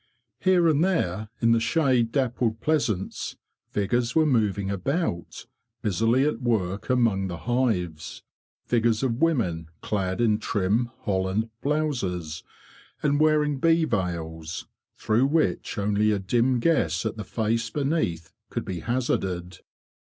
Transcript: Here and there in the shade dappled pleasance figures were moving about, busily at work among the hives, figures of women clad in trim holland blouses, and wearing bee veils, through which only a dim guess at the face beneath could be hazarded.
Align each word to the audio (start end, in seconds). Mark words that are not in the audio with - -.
Here 0.39 0.67
and 0.67 0.83
there 0.83 1.29
in 1.43 1.51
the 1.51 1.59
shade 1.59 2.11
dappled 2.11 2.59
pleasance 2.59 3.35
figures 3.69 4.15
were 4.15 4.25
moving 4.25 4.71
about, 4.71 5.45
busily 5.83 6.25
at 6.25 6.41
work 6.41 6.89
among 6.89 7.27
the 7.27 7.37
hives, 7.37 8.23
figures 8.65 9.03
of 9.03 9.21
women 9.21 9.69
clad 9.83 10.19
in 10.19 10.39
trim 10.39 10.89
holland 11.01 11.51
blouses, 11.61 12.41
and 13.03 13.19
wearing 13.19 13.59
bee 13.59 13.85
veils, 13.85 14.65
through 14.97 15.27
which 15.27 15.77
only 15.77 16.09
a 16.09 16.17
dim 16.17 16.59
guess 16.59 17.05
at 17.05 17.15
the 17.15 17.23
face 17.23 17.69
beneath 17.69 18.33
could 18.49 18.65
be 18.65 18.79
hazarded. 18.79 19.59